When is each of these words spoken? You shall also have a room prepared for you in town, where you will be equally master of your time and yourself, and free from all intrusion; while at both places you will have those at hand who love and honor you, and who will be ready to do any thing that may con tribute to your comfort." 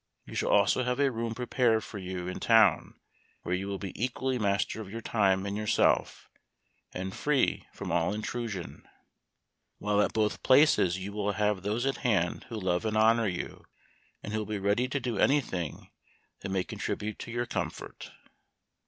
You 0.25 0.33
shall 0.33 0.49
also 0.49 0.81
have 0.83 0.99
a 0.99 1.11
room 1.11 1.35
prepared 1.35 1.83
for 1.83 1.99
you 1.99 2.27
in 2.27 2.39
town, 2.39 2.95
where 3.43 3.53
you 3.53 3.67
will 3.67 3.77
be 3.77 3.93
equally 4.03 4.39
master 4.39 4.81
of 4.81 4.89
your 4.89 4.99
time 4.99 5.45
and 5.45 5.55
yourself, 5.55 6.27
and 6.91 7.15
free 7.15 7.67
from 7.71 7.91
all 7.91 8.11
intrusion; 8.11 8.87
while 9.77 10.01
at 10.01 10.11
both 10.11 10.41
places 10.41 10.97
you 10.97 11.13
will 11.13 11.33
have 11.33 11.61
those 11.61 11.85
at 11.85 11.97
hand 11.97 12.47
who 12.49 12.55
love 12.59 12.83
and 12.83 12.97
honor 12.97 13.27
you, 13.27 13.67
and 14.23 14.33
who 14.33 14.39
will 14.39 14.47
be 14.47 14.57
ready 14.57 14.87
to 14.87 14.99
do 14.99 15.19
any 15.19 15.39
thing 15.39 15.91
that 16.39 16.49
may 16.49 16.63
con 16.63 16.79
tribute 16.79 17.19
to 17.19 17.29
your 17.29 17.45
comfort." 17.45 18.09